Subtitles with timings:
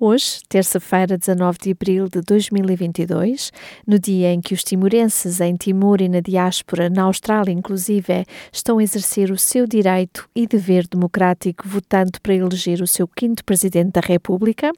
[0.00, 3.50] Hoje, terça-feira, 19 de abril de 2022,
[3.84, 8.78] no dia em que os timorenses em Timor e na diáspora, na Austrália inclusive, estão
[8.78, 13.90] a exercer o seu direito e dever democrático votando para eleger o seu quinto presidente
[13.90, 14.70] da República,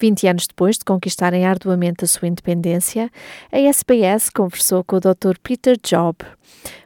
[0.00, 3.10] 20 anos depois de conquistarem arduamente a sua independência,
[3.52, 5.36] a SBS conversou com o Dr.
[5.42, 6.16] Peter Job,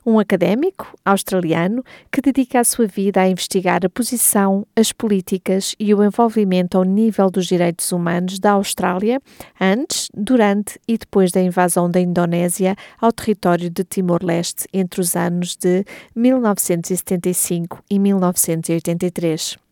[0.05, 5.93] um académico australiano que dedica a sua vida a investigar a posição, as políticas e
[5.93, 9.21] o envolvimento ao nível dos direitos humanos da Austrália
[9.60, 15.57] antes, durante e depois da invasão da Indonésia ao território de Timor-Leste entre os anos
[15.57, 19.66] de 1975 e 1983.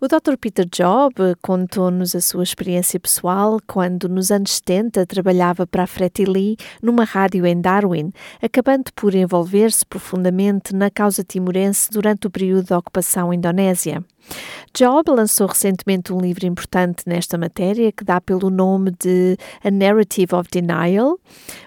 [0.00, 0.36] O Dr.
[0.38, 6.56] Peter Job contou-nos a sua experiência pessoal quando, nos anos 70, trabalhava para a Fretilin
[6.82, 12.78] numa rádio em Darwin, acabando por envolver-se profundamente na causa timorense durante o período da
[12.78, 14.04] ocupação indonésia.
[14.74, 20.34] Job lançou recentemente um livro importante nesta matéria que dá pelo nome de A Narrative
[20.34, 21.18] of Denial,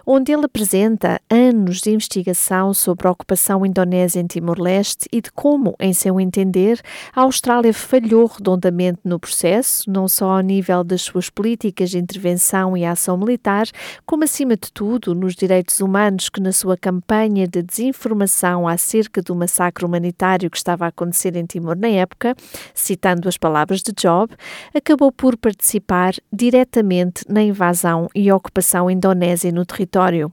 [0.04, 5.76] onde ele apresenta anos de investigação sobre a ocupação indonésia em Timor-Leste e de como,
[5.80, 6.82] em seu entender,
[7.14, 12.76] a Austrália falhou redondamente no processo, não só ao nível das suas políticas de intervenção
[12.76, 13.68] e ação militar,
[14.04, 19.36] como, acima de tudo, nos direitos humanos que, na sua campanha de desinformação acerca do
[19.36, 22.36] massacre humanitário que estava a acontecer em Timor na época,
[22.74, 24.34] citando as palavras de Job,
[24.74, 30.32] acabou por participar diretamente na invasão e ocupação indonésia no território.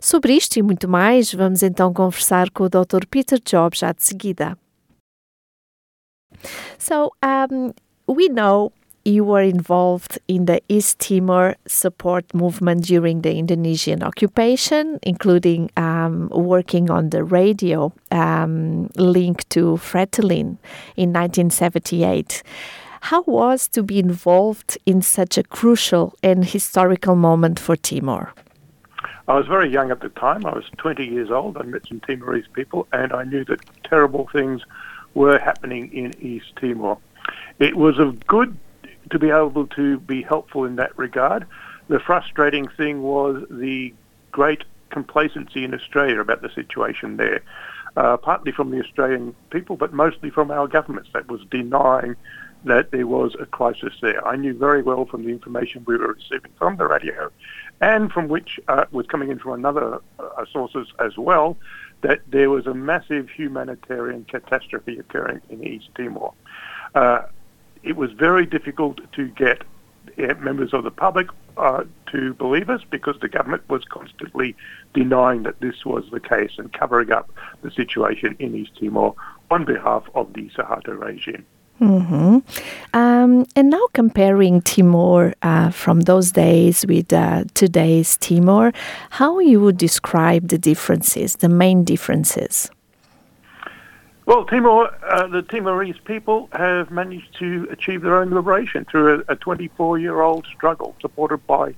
[0.00, 3.06] Sobre isto e muito mais, vamos então conversar com o Dr.
[3.10, 4.56] Peter Job já de seguida.
[6.78, 7.72] So, um,
[8.08, 8.72] we know
[9.04, 16.28] you were involved in the East Timor support movement during the Indonesian occupation, including um,
[16.30, 20.58] working on the radio um, link to Fretilin
[20.96, 22.42] in 1978.
[23.02, 28.34] How was to be involved in such a crucial and historical moment for Timor?
[29.26, 30.44] I was very young at the time.
[30.44, 31.56] I was 20 years old.
[31.56, 34.62] I met some Timorese people, and I knew that terrible things
[35.14, 36.98] were happening in East Timor.
[37.58, 38.56] It was of good
[39.10, 41.46] to be able to be helpful in that regard.
[41.88, 43.92] The frustrating thing was the
[44.30, 47.42] great complacency in Australia about the situation there,
[47.96, 52.16] uh, partly from the Australian people, but mostly from our governments that was denying
[52.64, 54.26] that there was a crisis there.
[54.26, 57.30] I knew very well from the information we were receiving from the radio
[57.80, 61.56] and from which uh, was coming in from another uh, sources as well,
[62.02, 66.34] that there was a massive humanitarian catastrophe occurring in East Timor.
[66.94, 67.22] Uh,
[67.82, 69.62] it was very difficult to get
[70.18, 74.56] uh, members of the public uh, to believe us because the government was constantly
[74.94, 77.30] denying that this was the case and covering up
[77.62, 79.14] the situation in East Timor
[79.50, 81.44] on behalf of the Suharto regime.
[81.80, 82.38] Mm-hmm.
[82.92, 88.72] Um, and now comparing Timor uh, from those days with uh, today's Timor,
[89.10, 92.70] how you would describe the differences, the main differences?
[94.30, 99.34] Well, Timor, uh, the Timorese people have managed to achieve their own liberation through a
[99.34, 101.74] 24-year-old struggle supported by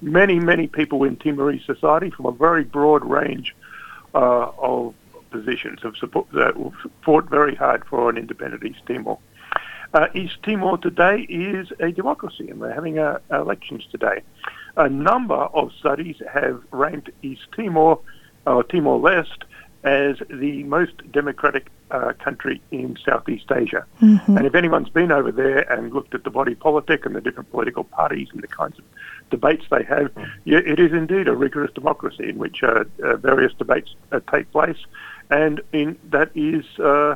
[0.00, 3.56] many, many people in Timorese society from a very broad range
[4.14, 4.94] uh, of
[5.32, 6.52] positions have support, uh,
[7.04, 9.18] fought very hard for an independent East Timor.
[9.92, 14.22] Uh, East Timor today is a democracy, and we're having uh, elections today.
[14.76, 17.98] A number of studies have ranked East Timor,
[18.46, 19.42] or Timor Leste,
[19.86, 23.86] as the most democratic uh, country in Southeast Asia.
[24.02, 24.36] Mm-hmm.
[24.36, 27.50] And if anyone's been over there and looked at the body politic and the different
[27.52, 28.84] political parties and the kinds of
[29.30, 30.10] debates they have,
[30.44, 34.78] it is indeed a rigorous democracy in which uh, uh, various debates uh, take place,
[35.30, 37.14] and in that is uh,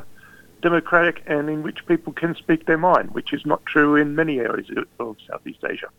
[0.61, 4.39] democratic and in which people can speak their mind, which is not true in many
[4.39, 4.67] areas
[4.99, 5.89] of Southeast Asia.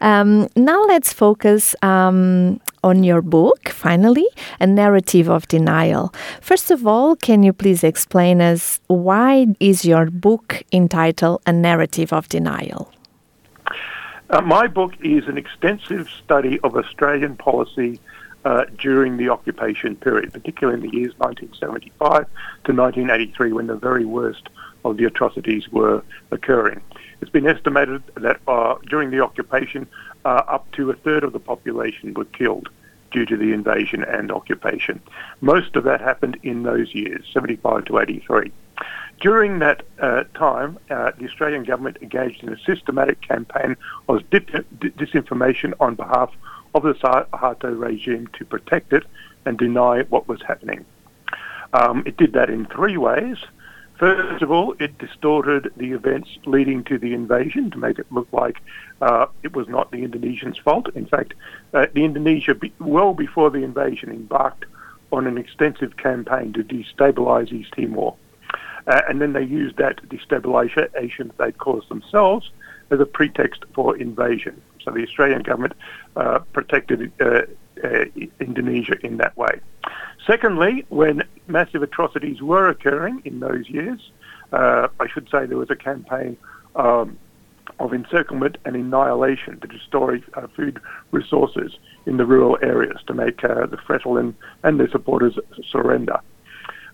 [0.00, 4.26] Um, now let's focus um, on your book, finally,
[4.60, 6.12] A Narrative of Denial.
[6.40, 12.12] First of all, can you please explain us why is your book entitled A Narrative
[12.12, 12.92] of Denial?
[14.30, 17.98] Uh, my book is an extensive study of Australian policy
[18.44, 22.24] uh, during the occupation period, particularly in the years 1975
[22.64, 24.48] to 1983 when the very worst
[24.84, 26.80] of the atrocities were occurring.
[27.20, 29.86] It's been estimated that uh, during the occupation,
[30.24, 32.68] uh, up to a third of the population were killed
[33.10, 35.00] due to the invasion and occupation.
[35.40, 38.52] Most of that happened in those years, 75 to 83.
[39.20, 43.76] During that uh, time, uh, the Australian government engaged in a systematic campaign
[44.08, 46.30] of disinformation on behalf
[46.74, 49.04] of the Suharto regime to protect it
[49.44, 50.84] and deny what was happening.
[51.72, 53.38] Um, it did that in three ways.
[53.98, 58.28] First of all, it distorted the events leading to the invasion to make it look
[58.32, 58.58] like
[59.02, 60.88] uh, it was not the Indonesians' fault.
[60.94, 61.34] In fact,
[61.74, 64.66] uh, the Indonesia, well before the invasion, embarked
[65.10, 68.14] on an extensive campaign to destabilise East Timor.
[68.86, 72.50] Uh, and then they used that destabilisation they'd caused themselves
[72.90, 74.62] as a pretext for invasion.
[74.82, 75.74] So the Australian government
[76.14, 77.42] uh, protected uh,
[77.82, 78.04] uh,
[78.38, 79.60] Indonesia in that way.
[80.28, 84.10] Secondly, when massive atrocities were occurring in those years,
[84.52, 86.36] uh, I should say there was a campaign
[86.76, 87.18] um,
[87.80, 90.80] of encirclement and annihilation to destroy uh, food
[91.12, 94.34] resources in the rural areas to make uh, the Fretilin
[94.64, 95.38] and their supporters
[95.70, 96.20] surrender.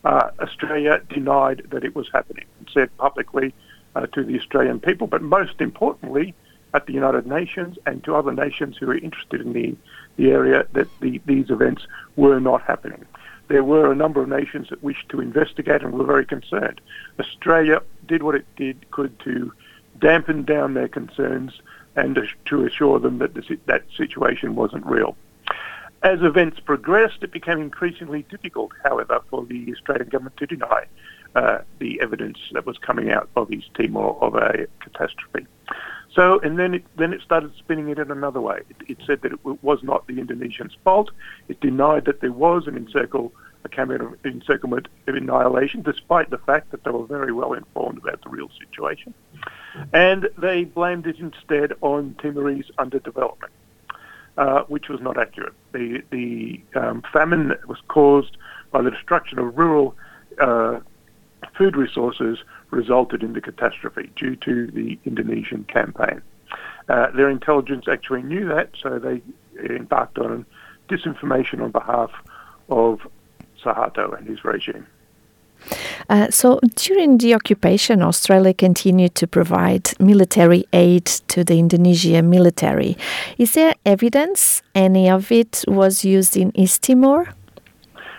[0.05, 3.53] Uh, Australia denied that it was happening and said publicly
[3.97, 6.35] uh, to the Australian people, but most importantly,
[6.73, 9.77] at the United Nations and to other nations who are interested in the,
[10.17, 13.05] the area that the, these events were not happening.
[13.49, 16.81] There were a number of nations that wished to investigate and were very concerned.
[17.19, 19.53] Australia did what it did could to
[19.99, 21.53] dampen down their concerns
[21.97, 25.17] and to assure them that the, that situation wasn't real.
[26.03, 30.85] As events progressed, it became increasingly difficult, however, for the Australian government to deny
[31.35, 35.47] uh, the evidence that was coming out of East Timor of a catastrophe.
[36.15, 38.61] So, and then it, then it started spinning it in another way.
[38.71, 41.11] It, it said that it was not the Indonesians' fault.
[41.49, 43.33] It denied that there was an encircle,
[43.65, 48.23] a of encirclement of annihilation, despite the fact that they were very well informed about
[48.23, 49.13] the real situation.
[49.93, 53.51] And they blamed it instead on Timorese underdevelopment
[54.37, 55.55] uh, which was not accurate.
[55.73, 58.37] The, the um, famine was caused
[58.71, 59.95] by the destruction of rural
[60.41, 60.81] uh,
[61.57, 62.39] food resources
[62.71, 66.23] resulted in the catastrophe due to the Indonesian campaign.
[66.89, 69.23] Uh, their intelligence actually knew that, so they
[69.75, 70.45] embarked on
[70.89, 72.11] disinformation on behalf
[72.69, 73.01] of
[73.63, 74.87] Suharto and his regime.
[76.11, 82.99] Uh, so during the occupation, Australia continued to provide military aid to the Indonesian military.
[83.39, 87.29] Is there evidence any of it was used in East Timor?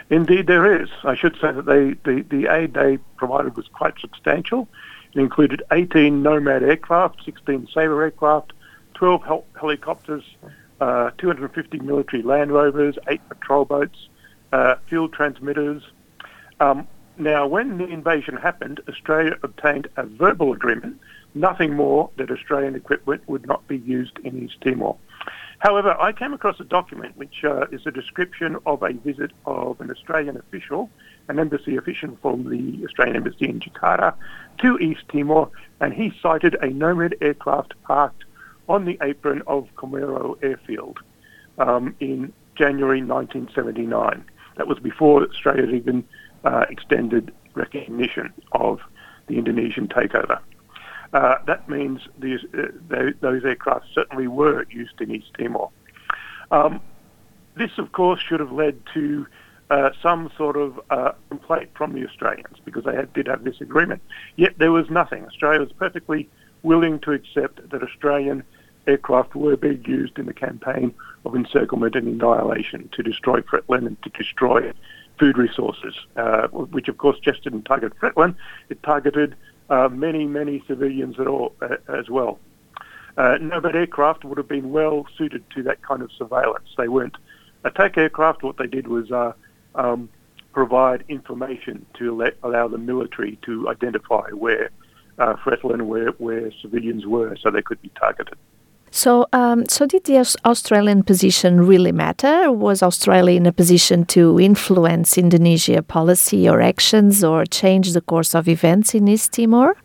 [0.10, 0.90] Indeed, there is.
[1.04, 4.68] I should say that they, the, the aid they provided was quite substantial.
[5.14, 8.54] It included 18 Nomad aircraft, 16 Sabre aircraft,
[8.94, 10.24] 12 hel- helicopters,
[10.80, 14.10] uh, 250 military Land Rovers, 8 patrol boats,
[14.52, 15.82] uh, field transmitters,
[16.60, 16.88] um,
[17.18, 21.00] now, when the invasion happened, Australia obtained a verbal agreement,
[21.34, 24.98] nothing more, that Australian equipment would not be used in East Timor.
[25.66, 29.82] However, I came across a document which uh, is a description of a visit of
[29.82, 30.92] an Australian official,
[31.28, 34.14] an embassy official from the Australian embassy in Jakarta,
[34.60, 35.50] to East Timor,
[35.82, 38.26] and he cited a Nomad aircraft parked
[38.70, 41.00] on the apron of Comoro airfield
[41.58, 44.24] um, in January 1979.
[44.58, 46.04] That was before Australia even
[46.44, 48.82] uh, extended recognition of
[49.26, 50.38] the Indonesian takeover.
[51.16, 55.70] Uh, that means these, uh, they, those aircraft certainly were used in East Timor.
[56.52, 56.82] Um,
[57.56, 59.26] this, of course, should have led to
[59.70, 63.62] uh, some sort of uh, complaint from the Australians because they had, did have this
[63.62, 64.02] agreement.
[64.36, 65.26] Yet there was nothing.
[65.26, 66.28] Australia was perfectly
[66.64, 68.44] willing to accept that Australian
[68.86, 74.04] aircraft were being used in the campaign of encirclement and annihilation to destroy Fretilin and
[74.04, 74.74] to destroy
[75.18, 78.36] food resources, uh, which of course just didn't target Fretilin,
[78.68, 79.34] it targeted
[79.70, 82.40] uh, many, many civilians at all, uh, as well.
[83.18, 86.68] Uh, Nomad aircraft would have been well suited to that kind of surveillance.
[86.78, 87.16] They weren't
[87.64, 88.44] attack aircraft.
[88.44, 89.34] What they did was uh,
[89.76, 90.10] um,
[90.54, 94.70] provide information to let, allow the military to identify where
[95.18, 98.38] uh, Fretilin, where, where civilians were, so they could be targeted.
[98.96, 102.50] So, um, so did the Australian position really matter?
[102.50, 108.34] Was Australia in a position to influence Indonesia policy or actions or change the course
[108.34, 109.76] of events in East Timor?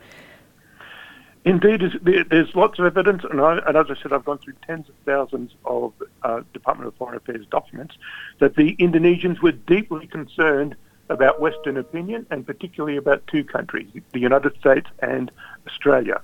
[1.45, 4.89] Indeed, there's lots of evidence, and, I, and, as I said, I've gone through tens
[4.89, 7.97] of thousands of uh, Department of Foreign Affairs documents
[8.39, 10.77] that the Indonesians were deeply concerned
[11.09, 15.33] about Western opinion, and particularly about two countries, the United States and
[15.67, 16.21] Australia.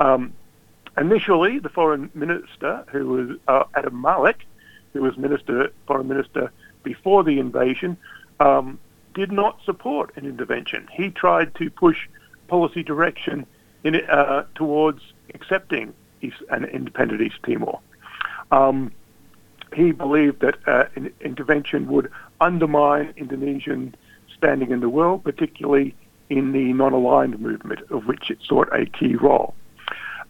[0.00, 0.32] Um,
[0.98, 4.46] Initially, the foreign minister, who was uh, Adam Malik,
[4.92, 6.50] who was minister, foreign minister
[6.82, 7.96] before the invasion,
[8.40, 8.78] um,
[9.14, 10.88] did not support an intervention.
[10.92, 12.08] He tried to push
[12.48, 13.46] policy direction
[13.84, 15.02] in, uh, towards
[15.34, 17.80] accepting East, an independent East Timor.
[18.50, 18.92] Um,
[19.74, 22.10] he believed that uh, an intervention would
[22.40, 23.94] undermine Indonesian
[24.36, 25.94] standing in the world, particularly
[26.30, 29.54] in the non-aligned movement, of which it sought a key role.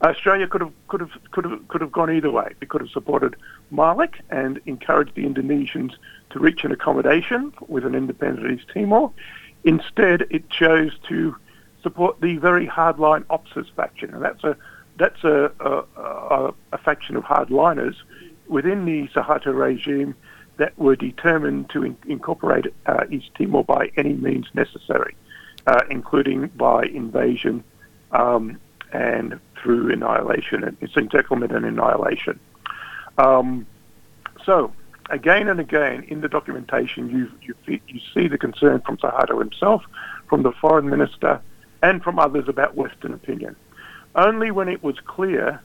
[0.03, 2.55] Australia could have could have could have could have gone either way.
[2.61, 3.37] It could have supported
[3.71, 5.93] Malik and encouraged the Indonesians
[6.31, 9.11] to reach an accommodation with an independent East Timor.
[9.65, 11.37] Instead, it chose to
[11.83, 14.57] support the very hardline Opsus faction, and that's a
[14.99, 17.95] that's a, a, a, a faction of hardliners
[18.49, 20.15] within the Suharto regime
[20.57, 25.15] that were determined to in, incorporate uh, East Timor by any means necessary,
[25.67, 27.62] uh, including by invasion
[28.12, 28.59] um,
[28.93, 32.38] and through annihilation, and its encirclement and annihilation.
[33.19, 33.66] Um,
[34.45, 34.73] so,
[35.11, 39.83] again and again in the documentation, you, you, you see the concern from Suharto himself,
[40.28, 41.40] from the foreign minister,
[41.83, 43.57] and from others about Western opinion.
[44.14, 45.61] Only when it was clear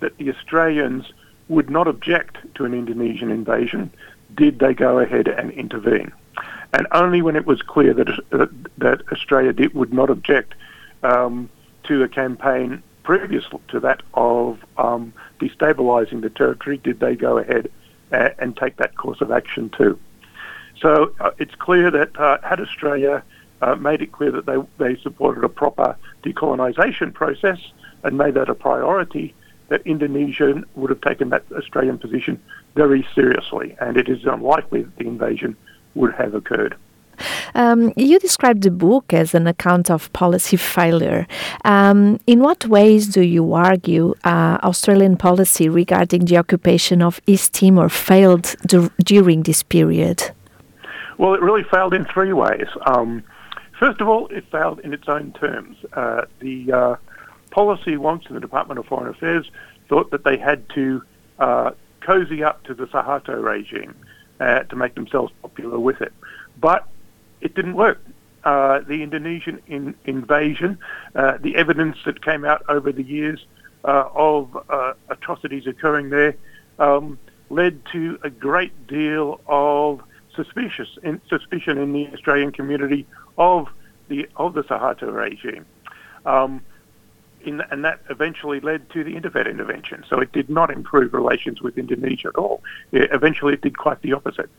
[0.00, 1.12] that the Australians
[1.48, 3.92] would not object to an Indonesian invasion
[4.34, 6.12] did they go ahead and intervene.
[6.72, 8.46] And only when it was clear that uh,
[8.78, 10.54] that Australia did, would not object
[11.02, 11.50] um,
[11.84, 17.70] to a campaign previous to that of um, destabilising the territory did they go ahead
[18.10, 19.98] and, and take that course of action too.
[20.80, 23.22] So uh, it's clear that uh, had Australia
[23.62, 27.58] uh, made it clear that they, they supported a proper decolonisation process
[28.02, 29.34] and made that a priority,
[29.68, 32.40] that Indonesia would have taken that Australian position
[32.74, 35.56] very seriously, and it is unlikely that the invasion
[35.94, 36.76] would have occurred.
[37.54, 41.26] Um, you described the book as an account of policy failure.
[41.64, 47.52] Um, in what ways do you argue uh, Australian policy regarding the occupation of East
[47.54, 48.54] Timor failed
[49.04, 50.30] during this period?
[51.18, 52.66] Well, it really failed in three ways.
[52.86, 53.22] Um,
[53.78, 55.76] first of all, it failed in its own terms.
[55.92, 56.96] Uh, the uh,
[57.50, 59.50] policy wonks in the Department of Foreign Affairs
[59.88, 61.02] thought that they had to
[61.38, 63.94] uh, cozy up to the Suharto regime
[64.40, 66.12] uh, to make themselves popular with it.
[66.58, 66.88] But
[67.40, 68.00] it didn't work.
[68.44, 70.78] Uh, the Indonesian in, invasion,
[71.14, 73.44] uh, the evidence that came out over the years
[73.84, 76.34] uh, of uh, atrocities occurring there,
[76.78, 77.18] um,
[77.50, 80.00] led to a great deal of
[80.34, 83.06] suspicious in, suspicion in the Australian community
[83.36, 83.68] of
[84.08, 85.66] the of the Suharto regime.
[86.24, 86.62] Um,
[87.42, 90.04] in, and that eventually led to the INTERFET intervention.
[90.08, 92.62] So it did not improve relations with Indonesia at all.
[92.92, 94.50] It, eventually, it did quite the opposite.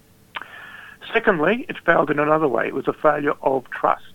[1.13, 2.67] Secondly, it failed in another way.
[2.67, 4.13] It was a failure of trust.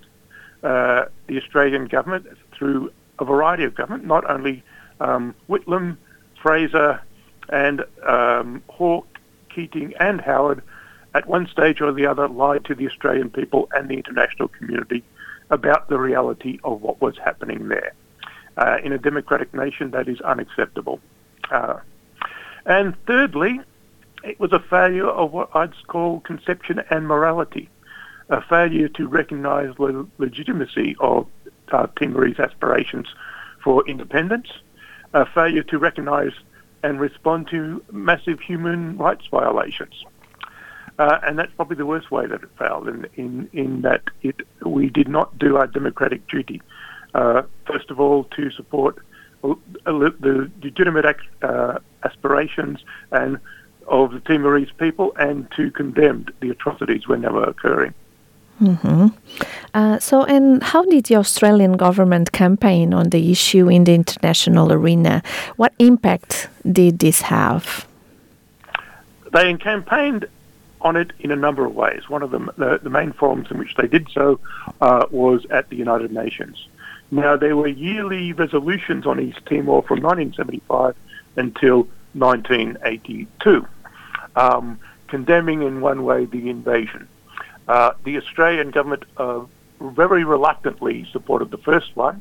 [0.62, 4.62] Uh, the Australian government, through a variety of government, not only
[5.00, 5.96] um, Whitlam,
[6.42, 7.00] Fraser,
[7.48, 9.18] and um, Hawke,
[9.54, 10.62] Keating, and Howard,
[11.14, 15.02] at one stage or the other, lied to the Australian people and the international community
[15.50, 17.92] about the reality of what was happening there.
[18.56, 21.00] Uh, in a democratic nation, that is unacceptable.
[21.50, 21.78] Uh,
[22.64, 23.60] and thirdly,
[24.26, 27.68] it was a failure of what I'd call conception and morality,
[28.28, 31.26] a failure to recognise the legitimacy of
[31.72, 33.06] uh, Timorese aspirations
[33.62, 34.48] for independence,
[35.14, 36.32] a failure to recognise
[36.82, 40.04] and respond to massive human rights violations.
[40.98, 44.36] Uh, and that's probably the worst way that it failed, in, in, in that it,
[44.64, 46.60] we did not do our democratic duty
[47.16, 48.98] uh, first of all, to support
[49.42, 52.80] the legitimate uh, aspirations
[53.10, 53.38] and
[53.88, 57.94] of the Timorese people and to condemn the atrocities when they were occurring.
[58.60, 59.08] Mm-hmm.
[59.74, 64.72] Uh, so, and how did the Australian government campaign on the issue in the international
[64.72, 65.22] arena?
[65.56, 67.86] What impact did this have?
[69.32, 70.26] They campaigned
[70.80, 72.08] on it in a number of ways.
[72.08, 74.40] One of them, the, the main forums in which they did so,
[74.80, 76.68] uh, was at the United Nations.
[77.10, 80.96] Now, there were yearly resolutions on East Timor from 1975
[81.36, 83.66] until 1982,
[84.36, 84.78] um,
[85.08, 87.08] condemning in one way the invasion.
[87.66, 89.40] Uh, the Australian government uh,
[89.80, 92.20] very reluctantly supported the first one.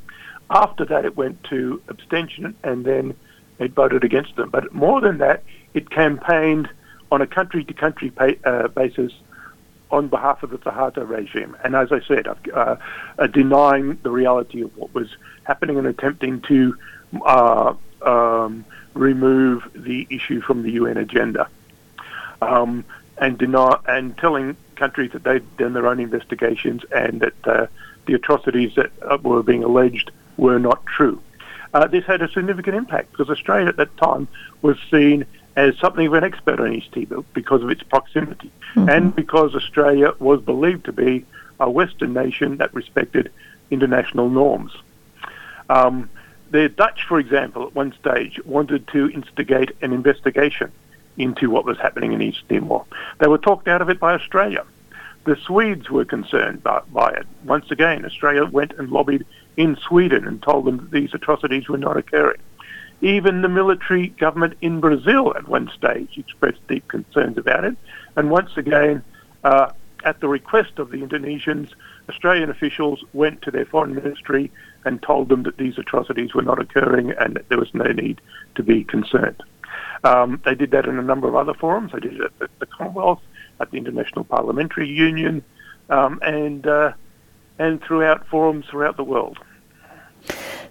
[0.50, 3.15] After that, it went to abstention and then
[3.60, 4.50] it voted against them.
[4.50, 5.43] But more than that,
[5.74, 6.69] it campaigned
[7.12, 9.13] on a country to country basis
[9.91, 11.55] on behalf of the Suharto regime.
[11.63, 12.75] And as I said, uh,
[13.17, 16.75] uh, denying the reality of what was happening and attempting to
[17.24, 21.48] uh, um, remove the issue from the UN agenda.
[22.42, 22.86] Um,
[23.18, 27.68] and deny and telling countries that they'd done their own investigations and that uh,
[28.06, 31.22] the atrocities that uh, were being alleged were not true.
[31.74, 34.27] Uh, this had a significant impact because Australia at that time
[34.62, 35.25] was seen
[35.56, 38.89] as something of an expert on East Timor because of its proximity mm-hmm.
[38.89, 41.25] and because Australia was believed to be
[41.60, 43.32] a Western nation that respected
[43.72, 44.74] international norms.
[45.70, 46.10] Um,
[46.51, 50.72] the Dutch, for example, at one stage wanted to instigate an investigation
[51.17, 52.86] into what was happening in East Timor.
[53.19, 54.65] They were talked out of it by Australia.
[55.25, 57.25] The Swedes were concerned by, by it.
[57.45, 59.25] Once again, Australia went and lobbied
[59.57, 62.39] in Sweden and told them that these atrocities were not occurring.
[63.01, 67.75] Even the military government in Brazil at one stage expressed deep concerns about it.
[68.15, 69.03] And once again,
[69.43, 69.72] uh,
[70.03, 71.74] at the request of the Indonesians,
[72.07, 74.51] Australian officials went to their foreign ministry
[74.86, 78.22] and told them that these atrocities were not occurring and that there was no need
[78.53, 79.41] to be concerned.
[80.05, 81.91] Um, they did that in a number of other forums.
[81.91, 83.21] They did it at the Commonwealth,
[83.59, 85.43] at the International Parliamentary Union,
[85.89, 86.93] um, and uh,
[87.57, 89.39] and throughout forums throughout the world.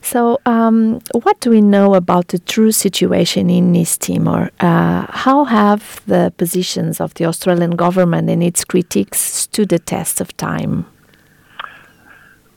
[0.02, 4.50] So, um, what do we know about the true situation in East Timor?
[4.60, 10.20] Uh, how have the positions of the Australian government and its critics stood the test
[10.20, 10.86] of time?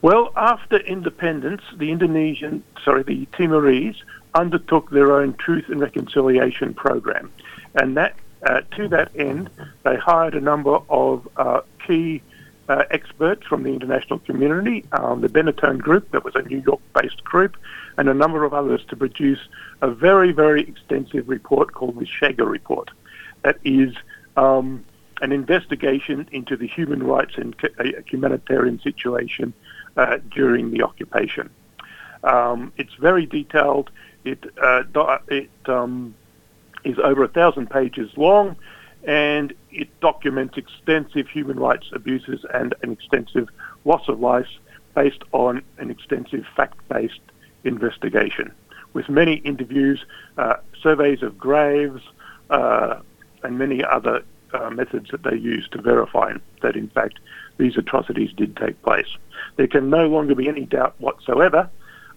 [0.02, 3.96] Well, after independence, the Indonesian, sorry, the Timorese
[4.38, 7.30] undertook their own Truth and Reconciliation program,
[7.74, 8.14] and that
[8.46, 9.50] uh, to that end,
[9.84, 12.22] they hired a number of uh, key
[12.68, 16.80] uh, experts from the international community, um, the Benetech Group, that was a New York
[16.94, 17.56] based group,
[17.96, 19.40] and a number of others to produce
[19.80, 22.90] a very, very extensive report called the Chega Report.
[23.42, 23.94] That is
[24.36, 24.84] um,
[25.20, 29.52] an investigation into the human rights and uh, humanitarian situation
[29.96, 31.50] uh, during the occupation.
[32.22, 33.90] Um, it's very detailed.
[34.24, 34.82] It, uh,
[35.28, 36.14] it um,
[36.84, 38.56] is over a thousand pages long
[39.04, 43.48] and it documents extensive human rights abuses and an extensive
[43.84, 44.48] loss of life
[44.94, 47.20] based on an extensive fact-based
[47.64, 48.52] investigation
[48.94, 50.04] with many interviews,
[50.38, 52.02] uh, surveys of graves,
[52.50, 52.98] uh,
[53.42, 54.22] and many other
[54.52, 56.32] uh, methods that they use to verify
[56.62, 57.18] that in fact
[57.58, 59.16] these atrocities did take place.
[59.56, 61.68] There can no longer be any doubt whatsoever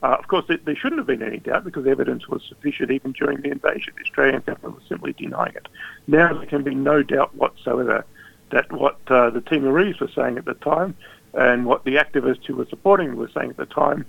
[0.03, 3.11] uh, of course, there, there, shouldn't have been any doubt because evidence was sufficient even
[3.11, 3.93] during the invasion.
[3.95, 5.67] The Australian government was simply denying it.
[6.07, 8.05] Now there can be no doubt whatsoever
[8.51, 10.95] that what uh, the Timorese were saying at the time
[11.33, 14.05] and what the activists who were supporting were saying at the time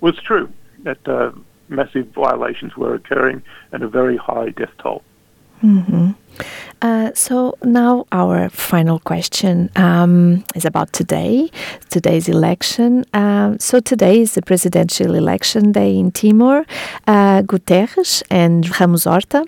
[0.00, 0.50] was true,
[0.84, 1.30] that uh,
[1.68, 5.02] massive violations were occurring and a very high death toll.
[5.62, 6.10] Mm-hmm.
[6.80, 11.50] Uh, so now our final question um, is about today,
[11.90, 13.04] today's election.
[13.12, 16.64] Um, so today is the presidential election day in Timor.
[17.06, 19.44] Uh, Guterres and Ramos Horta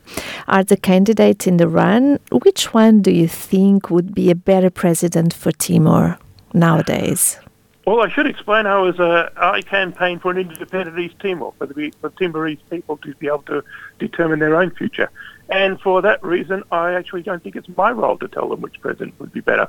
[0.49, 2.19] are the candidates in the run.
[2.33, 6.19] Which one do you think would be a better president for Timor
[6.53, 7.39] nowadays?
[7.87, 11.67] Well, I should explain how as a, I campaigned for an independent East Timor, for
[11.67, 13.65] the for Timorese people to be able to
[13.99, 15.11] determine their own future.
[15.51, 18.81] And for that reason, I actually don't think it's my role to tell them which
[18.81, 19.69] president would be better.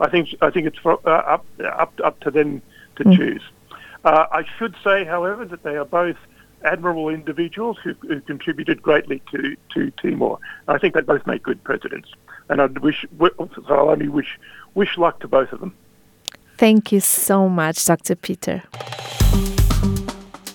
[0.00, 2.62] I think I think it's for, uh, up up up to them
[2.96, 3.16] to mm.
[3.16, 3.42] choose.
[4.04, 6.16] Uh, I should say, however, that they are both
[6.64, 10.38] admirable individuals who, who contributed greatly to, to Timor.
[10.68, 12.08] I think they both make good presidents,
[12.48, 14.38] and I wish so I'll only wish
[14.74, 15.74] wish luck to both of them.
[16.56, 18.14] Thank you so much, Dr.
[18.14, 18.62] Peter.